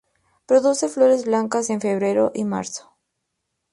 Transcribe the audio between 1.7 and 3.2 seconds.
febrero y marzo.